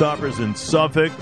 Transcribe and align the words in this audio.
Stoppers 0.00 0.38
in 0.38 0.54
Suffolk. 0.54 1.12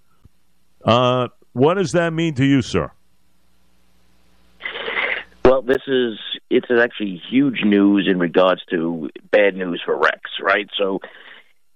Uh, 0.83 1.29
what 1.53 1.75
does 1.75 1.93
that 1.93 2.11
mean 2.11 2.33
to 2.35 2.45
you, 2.45 2.61
sir? 2.61 2.91
This 5.65 5.81
is 5.87 6.19
it's 6.49 6.67
actually 6.69 7.21
huge 7.29 7.63
news 7.63 8.07
in 8.09 8.19
regards 8.19 8.61
to 8.69 9.09
bad 9.31 9.55
news 9.55 9.81
for 9.83 9.97
Rex, 9.97 10.21
right? 10.41 10.67
So 10.77 10.99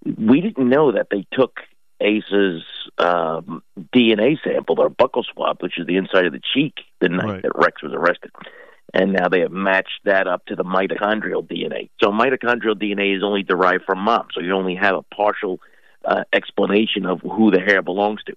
we 0.03 0.41
didn't 0.41 0.69
know 0.69 0.91
that 0.91 1.07
they 1.09 1.25
took 1.31 1.59
Asa's 2.01 2.63
um, 2.97 3.63
DNA 3.95 4.37
sample 4.43 4.79
or 4.79 4.89
buccal 4.89 5.23
swab, 5.33 5.61
which 5.61 5.79
is 5.79 5.87
the 5.87 5.97
inside 5.97 6.25
of 6.25 6.33
the 6.33 6.41
cheek, 6.53 6.75
the 6.99 7.09
night 7.09 7.25
right. 7.25 7.41
that 7.43 7.51
Rex 7.55 7.81
was 7.81 7.93
arrested 7.93 8.31
and 8.93 9.13
now 9.13 9.27
they 9.27 9.41
have 9.41 9.51
matched 9.51 9.99
that 10.05 10.27
up 10.27 10.45
to 10.45 10.55
the 10.55 10.63
mitochondrial 10.63 11.45
DNA. 11.45 11.89
So 12.01 12.11
mitochondrial 12.11 12.75
DNA 12.75 13.15
is 13.15 13.23
only 13.23 13.43
derived 13.43 13.83
from 13.85 13.99
mom, 13.99 14.27
so 14.33 14.41
you 14.41 14.53
only 14.53 14.75
have 14.75 14.95
a 14.95 15.01
partial 15.03 15.59
uh, 16.05 16.23
explanation 16.33 17.05
of 17.05 17.21
who 17.21 17.51
the 17.51 17.59
hair 17.59 17.81
belongs 17.81 18.21
to. 18.27 18.33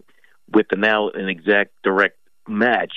With 0.52 0.66
the 0.68 0.76
now 0.76 1.10
an 1.10 1.28
exact 1.28 1.70
direct 1.84 2.18
match, 2.48 2.92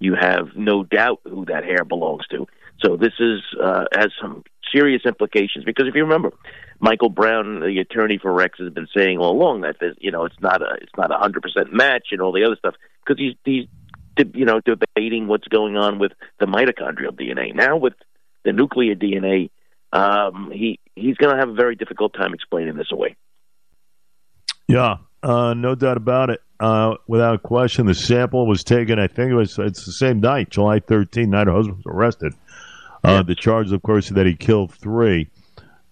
you 0.00 0.14
have 0.14 0.48
no 0.56 0.84
doubt 0.84 1.20
who 1.24 1.44
that 1.46 1.64
hair 1.64 1.84
belongs 1.84 2.26
to. 2.28 2.46
So 2.84 2.96
this 2.96 3.14
is 3.18 3.40
uh, 3.62 3.84
has 3.92 4.08
some 4.20 4.44
serious 4.72 5.02
implications 5.04 5.64
because 5.64 5.86
if 5.88 5.94
you 5.94 6.02
remember, 6.02 6.32
Michael 6.80 7.08
Brown, 7.08 7.60
the 7.60 7.80
attorney 7.80 8.18
for 8.18 8.32
Rex, 8.32 8.58
has 8.58 8.72
been 8.72 8.86
saying 8.96 9.18
all 9.18 9.32
along 9.32 9.62
that 9.62 9.76
you 9.98 10.10
know 10.10 10.24
it's 10.24 10.40
not 10.40 10.62
a 10.62 10.74
it's 10.80 10.96
not 10.96 11.10
a 11.10 11.18
hundred 11.18 11.42
percent 11.42 11.72
match 11.72 12.08
and 12.12 12.20
all 12.20 12.32
the 12.32 12.44
other 12.44 12.56
stuff 12.56 12.74
because 13.04 13.18
he's 13.18 13.34
he's 13.44 13.66
you 14.34 14.44
know, 14.44 14.60
debating 14.60 15.26
what's 15.26 15.48
going 15.48 15.76
on 15.76 15.98
with 15.98 16.12
the 16.40 16.46
mitochondrial 16.46 17.12
DNA. 17.12 17.54
Now 17.54 17.76
with 17.76 17.94
the 18.44 18.52
nuclear 18.52 18.94
DNA, 18.94 19.50
um, 19.92 20.50
he 20.52 20.78
he's 20.94 21.16
going 21.16 21.34
to 21.34 21.38
have 21.38 21.48
a 21.48 21.54
very 21.54 21.76
difficult 21.76 22.14
time 22.14 22.34
explaining 22.34 22.76
this 22.76 22.92
away. 22.92 23.16
Yeah, 24.68 24.98
uh, 25.22 25.54
no 25.54 25.74
doubt 25.74 25.96
about 25.96 26.30
it. 26.30 26.42
Uh, 26.60 26.96
without 27.06 27.42
question, 27.42 27.86
the 27.86 27.94
sample 27.94 28.46
was 28.46 28.62
taken. 28.62 28.98
I 28.98 29.06
think 29.06 29.30
it 29.30 29.34
was 29.34 29.58
it's 29.58 29.86
the 29.86 29.92
same 29.92 30.20
night, 30.20 30.50
July 30.50 30.80
13th, 30.80 31.28
night 31.28 31.46
her 31.46 31.52
husband 31.54 31.78
was 31.78 31.86
arrested. 31.86 32.34
Uh. 33.02 33.22
The 33.22 33.34
charge, 33.34 33.72
of 33.72 33.82
course, 33.82 34.08
that 34.10 34.26
he 34.26 34.34
killed 34.34 34.72
three. 34.74 35.30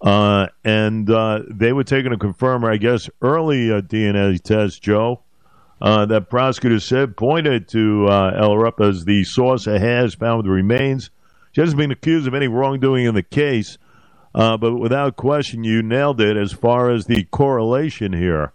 Uh, 0.01 0.47
and 0.63 1.09
uh, 1.09 1.41
they 1.49 1.73
were 1.73 1.83
taking 1.83 2.11
a 2.11 2.17
confirmer, 2.17 2.71
I 2.71 2.77
guess, 2.77 3.09
early 3.21 3.71
uh, 3.71 3.81
DNA 3.81 4.39
test, 4.41 4.83
Joe, 4.83 5.21
uh, 5.81 6.05
that 6.05 6.29
prosecutors 6.29 6.83
said 6.85 7.17
pointed 7.17 7.67
to 7.69 8.05
uh, 8.07 8.39
Ellerup 8.39 8.79
as 8.87 9.05
the 9.05 9.23
source 9.23 9.65
of 9.65 9.81
hairs 9.81 10.13
found 10.13 10.45
the 10.45 10.49
remains. 10.51 11.09
She 11.53 11.61
hasn't 11.61 11.79
been 11.79 11.91
accused 11.91 12.27
of 12.27 12.35
any 12.35 12.47
wrongdoing 12.47 13.05
in 13.05 13.15
the 13.15 13.23
case, 13.23 13.79
uh, 14.35 14.57
but 14.57 14.75
without 14.75 15.15
question, 15.15 15.63
you 15.63 15.81
nailed 15.81 16.21
it 16.21 16.37
as 16.37 16.51
far 16.53 16.91
as 16.91 17.05
the 17.05 17.23
correlation 17.23 18.13
here. 18.13 18.51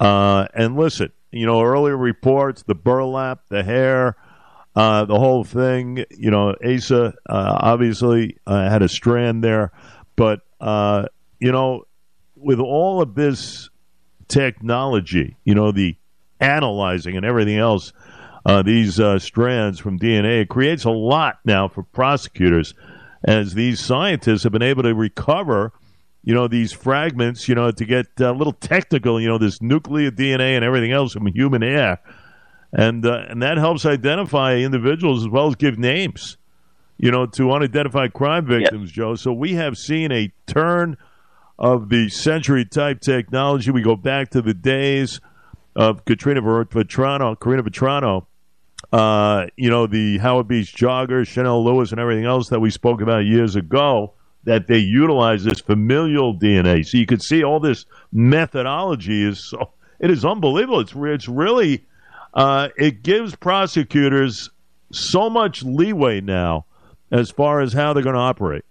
Uh, 0.00 0.46
and 0.54 0.76
listen, 0.76 1.12
you 1.30 1.46
know, 1.46 1.62
earlier 1.62 1.96
reports, 1.96 2.62
the 2.62 2.74
burlap, 2.74 3.42
the 3.50 3.62
hair, 3.62 4.16
uh, 4.74 5.04
the 5.04 5.18
whole 5.18 5.44
thing, 5.44 6.04
you 6.10 6.30
know, 6.30 6.54
Asa 6.64 7.14
uh, 7.28 7.56
obviously 7.60 8.38
uh, 8.46 8.70
had 8.70 8.82
a 8.82 8.88
strand 8.88 9.44
there, 9.44 9.72
but, 10.16 10.40
uh, 10.60 11.06
you 11.38 11.52
know, 11.52 11.84
with 12.34 12.60
all 12.60 13.02
of 13.02 13.14
this 13.14 13.68
technology, 14.28 15.36
you 15.44 15.54
know, 15.54 15.70
the 15.70 15.96
analyzing 16.40 17.16
and 17.16 17.26
everything 17.26 17.58
else 17.58 17.92
uh, 18.46 18.62
these 18.62 18.98
strands 19.18 19.78
from 19.78 19.98
DNA. 19.98 20.42
It 20.42 20.48
creates 20.48 20.84
a 20.84 20.90
lot 20.90 21.40
now 21.44 21.68
for 21.68 21.82
prosecutors 21.82 22.72
as 23.22 23.52
these 23.52 23.80
scientists 23.80 24.44
have 24.44 24.52
been 24.52 24.62
able 24.62 24.84
to 24.84 24.94
recover, 24.94 25.72
you 26.22 26.34
know, 26.34 26.48
these 26.48 26.72
fragments, 26.72 27.48
you 27.48 27.54
know, 27.54 27.70
to 27.70 27.84
get 27.84 28.06
a 28.20 28.32
little 28.32 28.52
technical, 28.52 29.20
you 29.20 29.28
know, 29.28 29.38
this 29.38 29.62
nuclear 29.62 30.10
DNA 30.10 30.54
and 30.56 30.64
everything 30.64 30.92
else 30.92 31.12
from 31.12 31.26
human 31.26 31.62
hair. 31.62 31.98
And, 32.72 33.04
uh, 33.04 33.24
and 33.28 33.42
that 33.42 33.56
helps 33.56 33.84
identify 33.84 34.56
individuals 34.56 35.24
as 35.24 35.28
well 35.28 35.48
as 35.48 35.56
give 35.56 35.78
names, 35.78 36.36
you 36.98 37.10
know, 37.10 37.26
to 37.26 37.50
unidentified 37.50 38.12
crime 38.12 38.46
victims, 38.46 38.92
Joe. 38.92 39.14
So 39.16 39.32
we 39.32 39.54
have 39.54 39.76
seen 39.76 40.12
a 40.12 40.32
turn 40.46 40.96
of 41.58 41.88
the 41.88 42.08
century 42.08 42.64
type 42.64 43.00
technology. 43.00 43.70
We 43.70 43.82
go 43.82 43.96
back 43.96 44.30
to 44.30 44.42
the 44.42 44.54
days 44.54 45.20
of 45.74 46.04
Katrina 46.04 46.42
Vetrano, 46.42 47.38
Karina 47.38 47.62
Vetrano, 47.62 48.26
uh, 48.92 49.46
you 49.56 49.70
know, 49.70 49.86
the 49.86 50.18
Howard 50.18 50.48
Beach 50.48 50.74
joggers, 50.74 51.28
Chanel 51.28 51.64
Lewis, 51.64 51.92
and 51.92 52.00
everything 52.00 52.24
else 52.24 52.48
that 52.48 52.60
we 52.60 52.70
spoke 52.70 53.00
about 53.00 53.24
years 53.24 53.56
ago, 53.56 54.14
that 54.44 54.66
they 54.66 54.78
utilize 54.78 55.44
this 55.44 55.60
familial 55.60 56.34
DNA. 56.34 56.86
So 56.86 56.98
you 56.98 57.06
could 57.06 57.22
see 57.22 57.44
all 57.44 57.60
this 57.60 57.84
methodology 58.12 59.24
is 59.24 59.50
so, 59.50 59.70
it 59.98 60.10
is 60.10 60.24
unbelievable. 60.24 60.80
It's, 60.80 60.94
it's 60.96 61.28
really, 61.28 61.84
uh, 62.32 62.68
it 62.76 63.02
gives 63.02 63.36
prosecutors 63.36 64.50
so 64.92 65.28
much 65.28 65.62
leeway 65.62 66.20
now 66.20 66.64
as 67.10 67.30
far 67.30 67.60
as 67.60 67.72
how 67.72 67.92
they're 67.92 68.02
going 68.02 68.14
to 68.14 68.20
operate. 68.20 68.64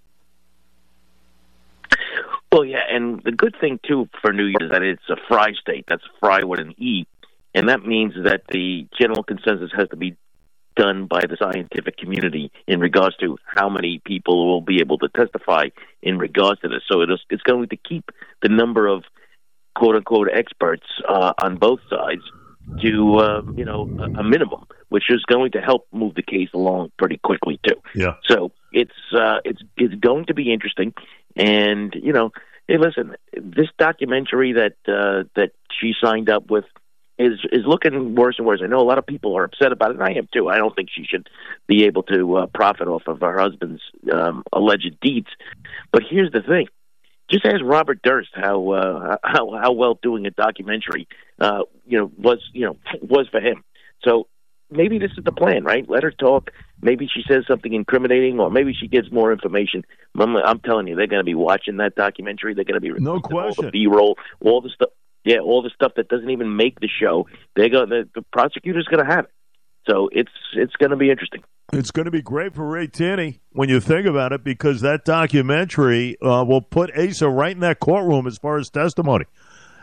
Well, 2.52 2.66
yeah, 2.66 2.82
and 2.90 3.22
the 3.24 3.32
good 3.32 3.56
thing 3.62 3.80
too 3.88 4.10
for 4.22 4.34
New 4.34 4.46
York 4.46 4.64
is 4.64 4.72
that 4.72 4.82
it's 4.82 5.08
a 5.08 5.18
Frye 5.28 5.54
state. 5.62 5.86
That's 5.88 6.04
Frye 6.20 6.44
with 6.44 6.60
an 6.60 6.74
E, 6.78 7.06
and 7.54 7.70
that 7.70 7.86
means 7.86 8.16
that 8.24 8.48
the 8.48 8.88
general 9.00 9.22
consensus 9.22 9.72
has 9.78 9.88
to 9.90 9.96
be 9.96 10.18
done 10.80 11.08
by 11.08 11.22
the 11.22 11.38
scientific 11.38 11.98
community 11.98 12.52
in 12.68 12.80
regards 12.80 13.16
to 13.18 13.38
how 13.46 13.68
many 13.70 14.02
people 14.06 14.48
will 14.48 14.62
be 14.62 14.80
able 14.80 14.98
to 14.98 15.10
testify 15.10 15.66
in 16.02 16.18
regards 16.18 16.62
to 16.62 16.70
this. 16.70 16.84
So 16.90 17.02
it 17.02 17.10
is, 17.10 17.20
it's 17.30 17.44
going 17.44 17.68
to 17.70 17.78
keep 17.78 18.06
the 18.42 18.50
number 18.50 18.88
of 18.88 19.04
quote 19.76 19.96
unquote 19.96 20.30
experts 20.34 20.88
uh, 21.08 21.34
on 21.44 21.58
both 21.58 21.82
sides 21.90 22.22
to 22.82 23.16
uh, 23.18 23.42
you 23.56 23.66
know 23.66 23.90
a, 24.00 24.20
a 24.22 24.24
minimum, 24.24 24.66
which 24.90 25.10
is 25.10 25.24
going 25.26 25.52
to 25.52 25.60
help 25.60 25.88
move 25.92 26.16
the 26.16 26.22
case 26.22 26.50
along 26.54 26.92
pretty 26.98 27.18
quickly 27.18 27.60
too. 27.68 27.76
Yeah. 27.96 28.14
So 28.28 28.52
it's 28.72 29.00
uh, 29.14 29.40
it's 29.44 29.62
it's 29.76 29.96
going 29.96 30.26
to 30.28 30.34
be 30.34 30.54
interesting. 30.54 30.94
And 31.36 31.94
you 31.96 32.14
know, 32.14 32.32
hey, 32.68 32.78
listen, 32.78 33.16
this 33.34 33.68
documentary 33.78 34.54
that 34.54 34.76
uh, 34.88 35.28
that 35.36 35.52
she 35.80 35.94
signed 36.02 36.30
up 36.30 36.50
with 36.50 36.66
is 37.20 37.40
is 37.52 37.66
looking 37.68 38.16
worse 38.16 38.36
and 38.38 38.48
worse. 38.48 38.62
I 38.64 38.68
know 38.68 38.80
a 38.80 38.88
lot 38.88 38.98
of 38.98 39.06
people 39.06 39.38
are 39.38 39.44
upset 39.44 39.72
about 39.72 39.92
it, 39.92 39.98
and 39.98 40.04
I 40.04 40.14
am 40.14 40.28
too. 40.34 40.48
I 40.48 40.58
don't 40.58 40.74
think 40.76 40.90
she 40.92 41.04
should 41.04 41.30
be 41.68 41.84
able 41.84 42.04
to 42.04 42.38
uh, 42.38 42.46
profit 42.48 42.88
off 42.88 43.04
of 43.08 43.20
her 43.20 43.38
husband's 43.38 43.82
um, 44.12 44.44
alleged 44.54 44.98
deeds. 45.02 45.28
But 45.92 46.04
here's 46.10 46.32
the 46.32 46.42
thing: 46.42 46.68
just 47.30 47.46
ask 47.46 47.60
Robert 47.62 48.02
Durst 48.02 48.30
how 48.34 48.72
uh, 48.72 49.18
how 49.24 49.52
how 49.62 49.74
well 49.74 50.00
doing 50.02 50.26
a 50.26 50.32
documentary 50.32 51.08
uh, 51.40 51.64
you 51.86 52.00
know 52.00 52.12
was 52.18 52.40
you 52.54 52.66
know 52.66 52.78
was 53.02 53.28
for 53.30 53.42
him. 53.42 53.64
So 54.04 54.28
maybe 54.72 54.98
this 54.98 55.12
is 55.18 55.24
the 55.24 55.32
plan, 55.32 55.64
right? 55.64 55.88
Let 55.90 56.04
her 56.04 56.12
talk. 56.12 56.52
Maybe 56.82 57.10
she 57.14 57.24
says 57.28 57.44
something 57.48 57.74
incriminating, 57.74 58.40
or 58.40 58.50
maybe 58.50 58.74
she 58.74 58.88
gives 58.88 59.12
more 59.12 59.34
information. 59.34 59.84
I'm, 60.18 60.38
I'm 60.38 60.60
telling 60.60 60.88
you, 60.88 60.96
they're 60.96 61.08
going 61.08 61.20
to 61.20 61.26
be 61.26 61.36
watching 61.36 61.78
that 61.78 61.96
documentary. 61.96 62.54
They're 62.54 62.64
going 62.64 62.82
to 62.82 62.94
be 62.94 62.98
no 63.00 63.20
question 63.20 63.66
all 63.66 63.72
the 63.72 63.72
B 63.72 63.88
roll, 63.88 64.18
all 64.40 64.62
the 64.62 64.70
stuff. 64.70 64.90
Yeah, 65.26 65.40
all 65.40 65.62
the 65.62 65.70
stuff 65.70 65.94
that 65.98 66.08
doesn't 66.08 66.30
even 66.30 66.56
make 66.56 66.80
the 66.80 66.88
show, 66.88 67.28
they 67.56 67.70
go. 67.70 67.86
The, 67.86 68.08
the 68.16 68.22
prosecutor's 68.32 68.88
going 68.88 69.06
to 69.06 69.12
have 69.12 69.26
it. 69.26 69.32
So 69.88 70.10
it's 70.12 70.32
it's 70.54 70.76
going 70.76 70.92
to 70.92 70.96
be 70.96 71.10
interesting. 71.10 71.44
It's 71.72 71.92
going 71.92 72.06
to 72.06 72.12
be 72.12 72.22
great 72.22 72.56
for 72.56 72.66
Ray 72.66 72.88
Tierney 72.88 73.42
when 73.52 73.70
you 73.70 73.80
think 73.80 74.08
about 74.08 74.34
it, 74.34 74.44
because 74.44 74.82
that 74.82 75.06
documentary 75.06 76.20
uh, 76.22 76.44
will 76.44 76.62
put 76.62 76.96
Asa 76.98 77.30
right 77.30 77.52
in 77.52 77.60
that 77.60 77.80
courtroom 77.80 78.26
as 78.26 78.38
far 78.38 78.58
as 78.58 78.70
testimony. 78.70 79.26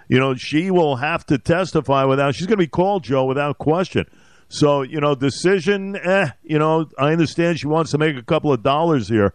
You 0.09 0.19
know, 0.19 0.35
she 0.35 0.71
will 0.71 0.97
have 0.97 1.27
to 1.27 1.39
testify 1.39 2.05
without. 2.05 2.35
She's 2.35 2.47
going 2.47 2.59
to 2.59 2.65
be 2.65 2.69
called 2.69 3.05
Joe 3.05 3.25
without 3.25 3.59
question. 3.59 4.07
So 4.49 4.83
you 4.83 5.01
know, 5.01 5.15
decision. 5.15 5.97
Eh, 5.97 6.31
you 6.43 6.59
know, 6.59 6.89
I 6.99 7.13
understand 7.13 7.59
she 7.59 7.67
wants 7.67 7.91
to 7.93 7.99
make 7.99 8.17
a 8.17 8.23
couple 8.23 8.53
of 8.53 8.63
dollars 8.63 9.09
here, 9.09 9.35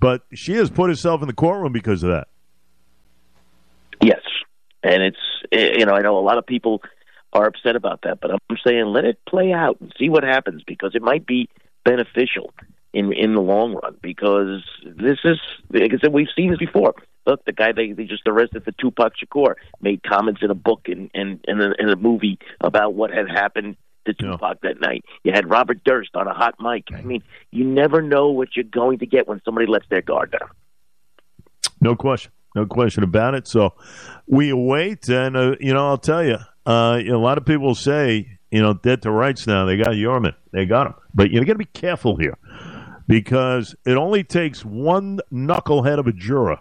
but 0.00 0.22
she 0.34 0.54
has 0.54 0.70
put 0.70 0.88
herself 0.88 1.20
in 1.22 1.28
the 1.28 1.34
courtroom 1.34 1.72
because 1.72 2.02
of 2.02 2.10
that. 2.10 2.28
Yes, 4.02 4.22
and 4.82 5.02
it's 5.02 5.16
Eh, 5.52 5.78
you 5.78 5.86
know 5.86 5.94
I 5.94 6.02
know 6.02 6.18
a 6.18 6.20
lot 6.20 6.38
of 6.38 6.46
people 6.46 6.82
are 7.32 7.46
upset 7.46 7.76
about 7.76 8.02
that, 8.02 8.20
but 8.20 8.30
I'm 8.32 8.56
saying 8.66 8.86
let 8.86 9.04
it 9.04 9.18
play 9.28 9.52
out 9.52 9.80
and 9.80 9.92
see 9.98 10.08
what 10.08 10.24
happens 10.24 10.62
because 10.66 10.94
it 10.94 11.02
might 11.02 11.26
be 11.26 11.48
beneficial 11.84 12.52
in 12.92 13.12
in 13.12 13.34
the 13.34 13.40
long 13.40 13.74
run 13.74 13.96
because 14.00 14.62
this 14.84 15.18
is 15.24 15.38
like 15.70 15.92
I 15.92 15.98
said 15.98 16.12
we've 16.12 16.28
seen 16.34 16.50
this 16.50 16.58
before. 16.58 16.94
Look, 17.26 17.44
the 17.44 17.52
guy 17.52 17.72
they, 17.72 17.90
they 17.90 18.04
just 18.04 18.22
arrested 18.26 18.64
for 18.64 18.70
Tupac 18.72 19.14
Shakur 19.16 19.54
made 19.80 20.02
comments 20.04 20.42
in 20.42 20.50
a 20.50 20.54
book 20.54 20.82
and 20.86 21.10
and 21.12 21.40
in, 21.46 21.60
in, 21.60 21.74
in 21.78 21.88
a 21.88 21.96
movie 21.96 22.38
about 22.60 22.94
what 22.94 23.10
had 23.10 23.28
happened 23.28 23.76
to 24.06 24.14
Tupac 24.14 24.58
yeah. 24.62 24.70
that 24.70 24.80
night. 24.80 25.04
You 25.24 25.32
had 25.32 25.50
Robert 25.50 25.84
Durst 25.84 26.14
on 26.14 26.26
a 26.26 26.32
hot 26.34 26.54
mic. 26.60 26.84
I 26.94 27.02
mean, 27.02 27.22
you 27.50 27.64
never 27.64 28.00
know 28.00 28.28
what 28.28 28.56
you're 28.56 28.64
going 28.64 29.00
to 29.00 29.06
get 29.06 29.28
when 29.28 29.42
somebody 29.44 29.66
lets 29.66 29.86
their 29.88 30.02
guard 30.02 30.30
down. 30.30 30.48
No 31.80 31.94
question. 31.94 32.32
No 32.56 32.64
question 32.64 33.04
about 33.04 33.34
it. 33.34 33.46
So 33.46 33.74
we 34.26 34.48
await, 34.48 35.10
and 35.10 35.36
uh, 35.36 35.56
you 35.60 35.74
know, 35.74 35.88
I'll 35.88 35.98
tell 35.98 36.24
you, 36.24 36.38
uh, 36.64 37.02
a 37.06 37.18
lot 37.18 37.36
of 37.36 37.44
people 37.44 37.74
say, 37.74 38.38
you 38.50 38.62
know, 38.62 38.72
dead 38.72 39.02
to 39.02 39.10
rights 39.10 39.46
now. 39.46 39.66
They 39.66 39.76
got 39.76 39.90
Heuermann, 39.90 40.34
they 40.52 40.64
got 40.64 40.86
him, 40.86 40.94
but 41.14 41.30
you 41.30 41.44
got 41.44 41.52
to 41.52 41.58
be 41.58 41.66
careful 41.66 42.16
here 42.16 42.38
because 43.06 43.76
it 43.84 43.98
only 43.98 44.24
takes 44.24 44.64
one 44.64 45.20
knucklehead 45.30 45.98
of 45.98 46.06
a 46.06 46.12
juror 46.12 46.58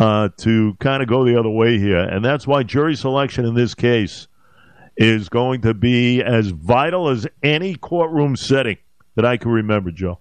uh, 0.00 0.30
to 0.38 0.76
kind 0.80 1.00
of 1.00 1.08
go 1.08 1.24
the 1.24 1.38
other 1.38 1.48
way 1.48 1.78
here, 1.78 2.00
and 2.00 2.24
that's 2.24 2.44
why 2.44 2.64
jury 2.64 2.96
selection 2.96 3.44
in 3.44 3.54
this 3.54 3.76
case 3.76 4.26
is 4.96 5.28
going 5.28 5.60
to 5.60 5.74
be 5.74 6.20
as 6.20 6.48
vital 6.48 7.08
as 7.08 7.24
any 7.44 7.76
courtroom 7.76 8.34
setting 8.34 8.78
that 9.14 9.24
I 9.24 9.36
can 9.36 9.52
remember, 9.52 9.92
Joe 9.92 10.18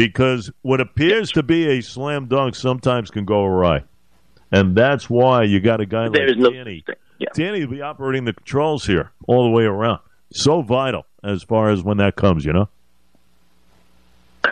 because 0.00 0.50
what 0.62 0.80
appears 0.80 1.30
to 1.32 1.42
be 1.42 1.68
a 1.68 1.82
slam 1.82 2.26
dunk 2.26 2.54
sometimes 2.54 3.10
can 3.10 3.26
go 3.26 3.44
awry. 3.44 3.84
And 4.50 4.74
that's 4.74 5.10
why 5.10 5.42
you 5.42 5.60
got 5.60 5.82
a 5.82 5.86
guy 5.86 6.06
like 6.06 6.38
no, 6.38 6.50
Danny. 6.50 6.82
Yeah. 7.18 7.28
Danny 7.34 7.66
will 7.66 7.72
be 7.72 7.82
operating 7.82 8.24
the 8.24 8.32
controls 8.32 8.86
here 8.86 9.12
all 9.28 9.44
the 9.44 9.50
way 9.50 9.64
around. 9.64 10.00
So 10.32 10.62
vital 10.62 11.04
as 11.22 11.42
far 11.42 11.68
as 11.68 11.82
when 11.82 11.98
that 11.98 12.16
comes, 12.16 12.46
you 12.46 12.52
know? 12.54 12.70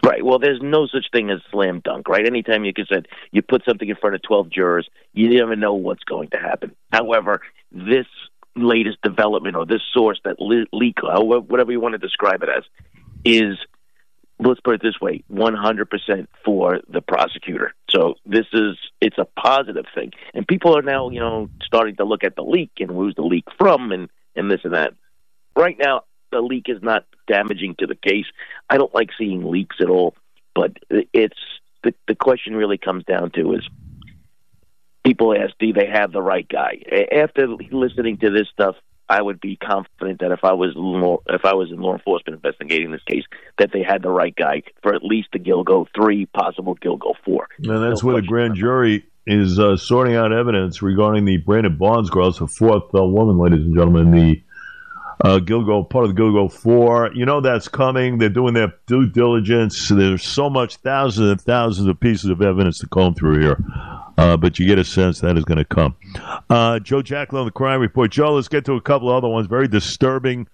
Right. 0.05 0.23
Well, 0.23 0.39
there's 0.39 0.61
no 0.63 0.87
such 0.87 1.07
thing 1.13 1.31
as 1.31 1.39
slam 1.51 1.81
dunk, 1.83 2.11
right? 2.11 2.27
Anytime 2.27 2.67
you 2.67 2.75
can 2.75 2.85
say 2.85 3.03
you 3.33 3.41
put 3.41 3.63
something 3.67 3.89
in 3.89 3.97
front 3.97 4.17
of 4.17 4.23
12 4.23 4.51
jurors, 4.51 4.87
you 5.15 5.31
never 5.31 5.57
know 5.57 5.73
what's 5.73 6.05
going 6.05 6.29
to 6.29 6.37
happen. 6.37 6.77
However, 6.93 7.41
this 7.73 8.07
latest 8.55 8.99
development 9.03 9.57
or 9.57 9.65
this 9.65 9.81
source 9.95 10.21
that 10.25 10.39
le- 10.41 10.67
leak, 10.75 10.99
whatever 11.03 11.73
you 11.73 11.81
want 11.81 11.95
to 11.95 11.99
describe 11.99 12.43
it 12.43 12.51
as, 12.55 12.65
is 13.25 13.57
let's 14.39 14.61
put 14.61 14.75
it 14.75 14.83
this 14.83 15.01
way 15.01 15.25
100% 15.33 16.27
for 16.45 16.81
the 16.89 17.01
prosecutor. 17.01 17.75
So 17.91 18.15
this 18.25 18.47
is 18.53 18.77
it's 19.01 19.19
a 19.19 19.27
positive 19.41 19.87
thing. 19.95 20.13
And 20.35 20.47
people 20.47 20.77
are 20.77 20.83
now 20.83 21.11
you 21.11 21.21
know 21.21 21.49
starting 21.63 21.97
to 21.97 22.05
look 22.05 22.25
at 22.25 22.37
the 22.37 22.43
leak 22.43 22.73
and 22.79 22.91
who's 22.91 23.15
the 23.15 23.23
leak 23.23 23.45
from 23.59 23.93
and 23.93 24.09
and 24.37 24.51
this 24.51 24.61
and 24.65 24.75
that. 24.75 24.95
Right 25.57 25.77
now 25.79 26.03
the 26.31 26.41
leak 26.41 26.67
is 26.69 26.83
not 26.83 27.05
damaging 27.27 27.77
to 27.79 27.87
the 27.87 27.95
case. 27.95 28.27
I 28.69 28.77
don't 28.77 28.95
like 28.95 29.11
seeing 29.19 29.45
leaks 29.45 29.77
at 29.81 29.91
all. 29.91 30.15
But 30.55 30.79
it's 31.13 31.39
the 31.83 31.95
the 32.07 32.15
question 32.15 32.55
really 32.55 32.79
comes 32.79 33.05
down 33.05 33.31
to 33.33 33.55
is 33.55 33.69
people 35.05 35.35
ask 35.35 35.55
do 35.59 35.73
they 35.73 35.87
have 35.87 36.13
the 36.13 36.23
right 36.23 36.49
guy? 36.49 36.83
After 37.13 37.49
listening 37.49 38.19
to 38.19 38.31
this 38.31 38.49
stuff 38.53 38.77
I 39.09 39.23
would 39.23 39.41
be 39.41 39.57
confident 39.57 40.21
that 40.21 40.33
if 40.33 40.45
I 40.45 40.53
was 40.53 40.73
law, 40.77 41.19
if 41.29 41.45
I 41.45 41.55
was 41.55 41.71
in 41.71 41.79
law 41.81 41.95
enforcement 41.95 42.37
investigating 42.45 42.91
this 42.91 43.03
case, 43.05 43.25
that 43.59 43.71
they 43.73 43.83
had 43.83 44.03
the 44.03 44.11
right 44.11 44.35
guy 44.37 44.63
for 44.83 44.95
at 44.95 45.03
least 45.03 45.29
the 45.33 45.39
Gilgo 45.39 45.87
three, 45.95 46.27
possible 46.27 46.77
Gilgo 46.77 47.15
four. 47.25 47.49
And 47.59 47.83
that's 47.83 48.03
no 48.03 48.13
where 48.13 48.21
the 48.21 48.27
grand 48.27 48.57
jury 48.57 49.07
is 49.27 49.59
uh, 49.59 49.77
sorting 49.77 50.15
out 50.15 50.33
evidence 50.33 50.81
regarding 50.83 51.25
the 51.25 51.37
Brainard-Barnes 51.39 52.11
girls, 52.11 52.39
the 52.39 52.47
fourth 52.47 52.95
uh, 52.95 53.05
woman, 53.05 53.39
ladies 53.39 53.65
and 53.65 53.75
gentlemen, 53.75 54.11
the 54.11 54.43
uh, 55.25 55.39
Gilgo, 55.39 55.89
part 55.89 56.05
of 56.05 56.15
the 56.15 56.21
Gilgo 56.21 56.51
Four. 56.51 57.11
You 57.15 57.27
know 57.27 57.41
that's 57.41 57.69
coming. 57.69 58.19
They're 58.19 58.29
doing 58.29 58.55
their 58.55 58.75
due 58.87 59.07
diligence. 59.07 59.89
There's 59.89 60.23
so 60.23 60.49
much, 60.49 60.77
thousands 60.77 61.31
and 61.31 61.41
thousands 61.41 61.89
of 61.89 61.99
pieces 61.99 62.31
of 62.31 62.41
evidence 62.41 62.79
to 62.81 62.87
comb 62.89 63.15
through 63.15 63.41
here. 63.41 63.59
Uh, 64.19 64.37
but 64.37 64.59
you 64.59 64.67
get 64.67 64.81
a 64.81 64.85
sense 64.85 65.21
that 65.21 65.39
is 65.39 65.45
going 65.45 65.59
to 65.59 65.65
come. 65.65 65.95
Uh, 66.51 66.81
Joe 66.81 67.03
Giacalone, 67.03 67.45
the 67.45 67.53
crime 67.53 67.81
report. 67.81 68.11
Joe, 68.11 68.35
let's 68.35 68.49
get 68.49 68.65
to 68.65 68.73
a 68.73 68.81
couple 68.81 69.09
other 69.09 69.29
ones. 69.29 69.47
Very 69.47 69.69
disturbing. 69.69 70.49